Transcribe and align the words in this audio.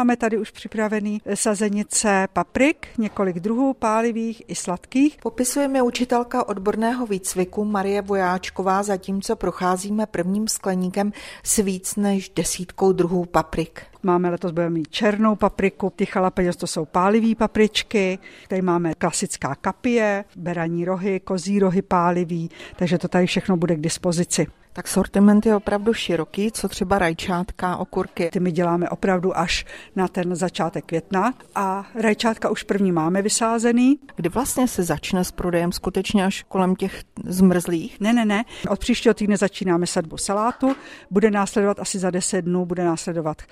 Máme 0.00 0.16
tady 0.16 0.38
už 0.38 0.50
připravený 0.50 1.22
sazenice 1.34 2.28
paprik, 2.32 2.88
několik 2.98 3.40
druhů 3.40 3.74
pálivých 3.74 4.42
i 4.48 4.54
sladkých. 4.54 5.18
Popisuje 5.22 5.68
mi 5.68 5.82
učitelka 5.82 6.48
odborného 6.48 7.06
výcviku 7.06 7.64
Marie 7.64 8.02
Vojáčková, 8.02 8.82
zatímco 8.82 9.36
procházíme 9.36 10.06
prvním 10.06 10.48
skleníkem 10.48 11.12
s 11.44 11.56
víc 11.56 11.96
než 11.96 12.28
desítkou 12.28 12.92
druhů 12.92 13.24
paprik. 13.24 13.89
Máme 14.02 14.30
letos 14.30 14.52
budeme 14.52 14.74
mít 14.74 14.90
černou 14.90 15.36
papriku, 15.36 15.92
ty 15.96 16.06
jalapenos 16.16 16.56
to 16.56 16.66
jsou 16.66 16.84
pálivý 16.84 17.34
papričky, 17.34 18.18
tady 18.48 18.62
máme 18.62 18.94
klasická 18.94 19.54
kapie, 19.54 20.24
beraní 20.36 20.84
rohy, 20.84 21.20
kozí 21.20 21.58
rohy 21.58 21.82
pálivý, 21.82 22.50
takže 22.76 22.98
to 22.98 23.08
tady 23.08 23.26
všechno 23.26 23.56
bude 23.56 23.76
k 23.76 23.80
dispozici. 23.80 24.46
Tak 24.72 24.88
sortiment 24.88 25.46
je 25.46 25.56
opravdu 25.56 25.94
široký, 25.94 26.52
co 26.52 26.68
třeba 26.68 26.98
rajčátka, 26.98 27.76
okurky. 27.76 28.30
Ty 28.32 28.40
my 28.40 28.52
děláme 28.52 28.88
opravdu 28.88 29.38
až 29.38 29.66
na 29.96 30.08
ten 30.08 30.34
začátek 30.34 30.84
května 30.84 31.34
a 31.54 31.86
rajčátka 31.94 32.50
už 32.50 32.62
první 32.62 32.92
máme 32.92 33.22
vysázený. 33.22 33.98
Kdy 34.16 34.28
vlastně 34.28 34.68
se 34.68 34.82
začne 34.82 35.24
s 35.24 35.30
prodejem 35.30 35.72
skutečně 35.72 36.24
až 36.24 36.44
kolem 36.48 36.76
těch 36.76 37.02
zmrzlých? 37.24 38.00
Ne, 38.00 38.12
ne, 38.12 38.24
ne. 38.24 38.44
Od 38.68 38.78
příštího 38.78 39.14
týdne 39.14 39.36
začínáme 39.36 39.86
sadbu 39.86 40.16
salátu, 40.16 40.76
bude 41.10 41.30
následovat 41.30 41.80
asi 41.80 41.98
za 41.98 42.10
10 42.10 42.42
dnů, 42.42 42.66
bude 42.66 42.84
následovat 42.84 43.42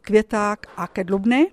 květák 0.00 0.66
a 0.76 0.86
kedlubny 0.86 1.50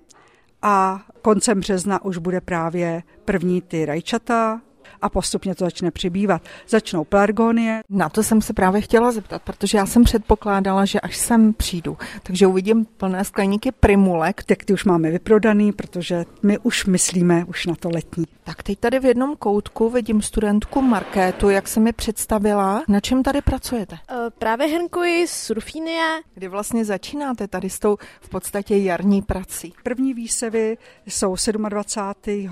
a 0.61 1.05
koncem 1.21 1.59
března 1.59 2.05
už 2.05 2.17
bude 2.17 2.41
právě 2.41 3.03
první 3.25 3.61
ty 3.61 3.85
rajčata, 3.85 4.61
a 5.01 5.09
postupně 5.09 5.55
to 5.55 5.65
začne 5.65 5.91
přibývat. 5.91 6.41
Začnou 6.67 7.03
pelargonie. 7.03 7.81
Na 7.89 8.09
to 8.09 8.23
jsem 8.23 8.41
se 8.41 8.53
právě 8.53 8.81
chtěla 8.81 9.11
zeptat, 9.11 9.41
protože 9.41 9.77
já 9.77 9.85
jsem 9.85 10.03
předpokládala, 10.03 10.85
že 10.85 10.99
až 10.99 11.17
sem 11.17 11.53
přijdu, 11.53 11.97
takže 12.23 12.47
uvidím 12.47 12.85
plné 12.85 13.23
skleníky 13.23 13.71
primulek. 13.71 14.43
Tak 14.43 14.63
ty 14.63 14.73
už 14.73 14.85
máme 14.85 15.11
vyprodaný, 15.11 15.71
protože 15.71 16.25
my 16.43 16.57
už 16.57 16.85
myslíme 16.85 17.45
už 17.45 17.65
na 17.65 17.75
to 17.75 17.89
letní. 17.89 18.25
Tak 18.44 18.63
teď 18.63 18.79
tady 18.79 18.99
v 18.99 19.05
jednom 19.05 19.35
koutku 19.35 19.89
vidím 19.89 20.21
studentku 20.21 20.81
Markétu, 20.81 21.49
jak 21.49 21.67
se 21.67 21.79
mi 21.79 21.94
představila. 21.94 22.83
Na 22.88 22.99
čem 22.99 23.23
tady 23.23 23.41
pracujete? 23.41 23.95
Uh, 24.11 24.17
právě 24.39 24.67
hrnkuji 24.67 25.27
surfínie. 25.27 26.22
Kdy 26.33 26.47
vlastně 26.47 26.85
začínáte 26.85 27.47
tady 27.47 27.69
s 27.69 27.79
tou 27.79 27.97
v 28.22 28.29
podstatě 28.29 28.77
jarní 28.77 29.22
prací? 29.22 29.73
První 29.83 30.13
výsevy 30.13 30.77
jsou 31.05 31.35
27. 31.51 32.49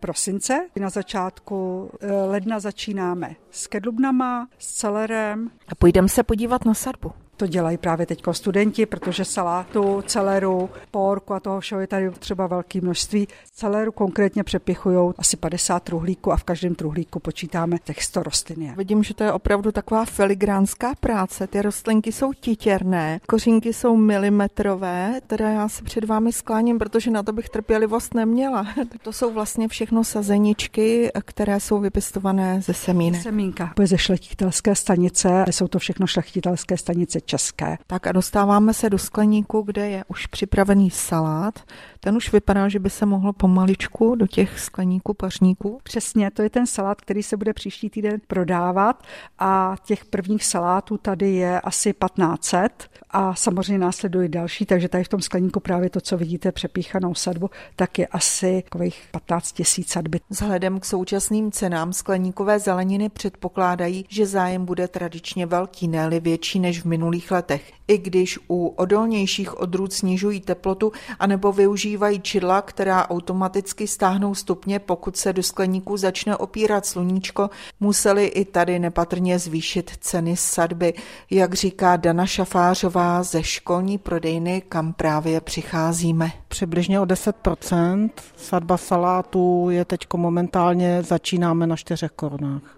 prosince. 0.00 0.66
Na 0.76 0.90
začátku 0.90 1.77
Eh, 1.77 1.77
ledna 2.26 2.60
začínáme 2.60 3.36
s 3.50 3.66
kedlubnama, 3.66 4.48
s 4.58 4.74
celerem. 4.74 5.50
A 5.68 5.74
půjdeme 5.74 6.08
se 6.08 6.22
podívat 6.22 6.64
na 6.64 6.74
sadbu. 6.74 7.12
To 7.38 7.46
dělají 7.46 7.76
právě 7.78 8.06
teď 8.06 8.22
studenti, 8.32 8.86
protože 8.86 9.24
salátu, 9.24 10.02
celeru, 10.06 10.70
porku 10.90 11.34
a 11.34 11.40
toho 11.40 11.60
všeho 11.60 11.80
je 11.80 11.86
tady 11.86 12.10
třeba 12.10 12.46
velké 12.46 12.80
množství. 12.80 13.28
Celeru 13.52 13.92
konkrétně 13.92 14.44
přepichují 14.44 15.12
asi 15.18 15.36
50 15.36 15.82
truhlíků 15.82 16.32
a 16.32 16.36
v 16.36 16.44
každém 16.44 16.74
truhlíku 16.74 17.20
počítáme 17.20 17.78
těch 17.84 18.02
100 18.02 18.22
rostlin. 18.22 18.74
Vidím, 18.76 19.02
že 19.02 19.14
to 19.14 19.24
je 19.24 19.32
opravdu 19.32 19.72
taková 19.72 20.04
filigránská 20.04 20.94
práce. 21.00 21.46
Ty 21.46 21.62
rostlinky 21.62 22.12
jsou 22.12 22.32
titěrné, 22.32 23.20
kořínky 23.28 23.72
jsou 23.72 23.96
milimetrové, 23.96 25.20
teda 25.26 25.48
já 25.48 25.68
se 25.68 25.82
před 25.82 26.04
vámi 26.04 26.32
skláním, 26.32 26.78
protože 26.78 27.10
na 27.10 27.22
to 27.22 27.32
bych 27.32 27.48
trpělivost 27.48 28.14
neměla. 28.14 28.66
to 29.02 29.12
jsou 29.12 29.32
vlastně 29.32 29.68
všechno 29.68 30.04
sazeničky, 30.04 31.10
které 31.24 31.60
jsou 31.60 31.80
vypěstované 31.80 32.60
ze 32.62 32.74
semínek. 32.74 33.22
Semínka. 33.22 33.72
Ze 33.84 33.98
šlechtitelské 33.98 34.74
stanice, 34.74 35.44
jsou 35.50 35.68
to 35.68 35.78
všechno 35.78 36.06
šlechtitelské 36.06 36.76
stanice 36.76 37.20
české. 37.28 37.78
Tak 37.86 38.06
a 38.06 38.12
dostáváme 38.12 38.74
se 38.74 38.90
do 38.90 38.98
skleníku, 38.98 39.62
kde 39.62 39.88
je 39.88 40.04
už 40.08 40.26
připravený 40.26 40.90
salát. 40.90 41.58
Ten 42.00 42.16
už 42.16 42.32
vypadá, 42.32 42.68
že 42.68 42.78
by 42.78 42.90
se 42.90 43.06
mohlo 43.06 43.32
pomaličku 43.32 44.14
do 44.14 44.26
těch 44.26 44.60
skleníků 44.60 45.14
pařníků. 45.14 45.80
Přesně, 45.82 46.30
to 46.30 46.42
je 46.42 46.50
ten 46.50 46.66
salát, 46.66 47.00
který 47.00 47.22
se 47.22 47.36
bude 47.36 47.52
příští 47.52 47.90
týden 47.90 48.20
prodávat 48.26 49.02
a 49.38 49.76
těch 49.84 50.04
prvních 50.04 50.44
salátů 50.44 50.96
tady 50.96 51.30
je 51.30 51.60
asi 51.60 51.92
1500 51.92 52.90
a 53.10 53.34
samozřejmě 53.34 53.78
následují 53.78 54.28
další, 54.28 54.66
takže 54.66 54.88
tady 54.88 55.04
v 55.04 55.08
tom 55.08 55.20
skleníku 55.20 55.60
právě 55.60 55.90
to, 55.90 56.00
co 56.00 56.16
vidíte, 56.16 56.52
přepíchanou 56.52 57.14
sadbu, 57.14 57.50
tak 57.76 57.98
je 57.98 58.06
asi 58.06 58.62
takových 58.62 59.08
15 59.10 59.52
tisíc 59.52 59.92
sadby. 59.92 60.20
Vzhledem 60.30 60.80
k 60.80 60.84
současným 60.84 61.52
cenám 61.52 61.92
skleníkové 61.92 62.58
zeleniny 62.58 63.08
předpokládají, 63.08 64.04
že 64.08 64.26
zájem 64.26 64.64
bude 64.64 64.88
tradičně 64.88 65.46
velký, 65.46 65.88
ne 65.88 66.08
větší 66.20 66.60
než 66.60 66.80
v 66.80 66.84
minulých 66.84 67.30
letech. 67.30 67.72
I 67.88 67.98
když 67.98 68.38
u 68.48 68.66
odolnějších 68.66 69.60
odrůd 69.60 69.92
snižují 69.92 70.40
teplotu 70.40 70.92
anebo 71.18 71.52
využívají 71.52 72.20
čidla, 72.20 72.62
která 72.62 73.10
automaticky 73.10 73.86
stáhnou 73.86 74.34
stupně, 74.34 74.78
pokud 74.78 75.16
se 75.16 75.32
do 75.32 75.42
skleníku 75.42 75.96
začne 75.96 76.36
opírat 76.36 76.86
sluníčko, 76.86 77.50
museli 77.80 78.26
i 78.26 78.44
tady 78.44 78.78
nepatrně 78.78 79.38
zvýšit 79.38 79.90
ceny 80.00 80.36
sadby, 80.36 80.94
jak 81.30 81.54
říká 81.54 81.96
Dana 81.96 82.26
Šafářová 82.26 82.97
Šafářová 82.98 83.22
ze 83.22 83.42
školní 83.42 83.98
prodejny, 83.98 84.62
kam 84.68 84.92
právě 84.92 85.40
přicházíme. 85.40 86.32
Přibližně 86.48 87.00
o 87.00 87.04
10%. 87.04 88.10
Sadba 88.36 88.76
salátů 88.76 89.70
je 89.70 89.84
teď 89.84 90.00
momentálně, 90.16 91.02
začínáme 91.02 91.66
na 91.66 91.76
4 91.76 92.08
korunách. 92.16 92.76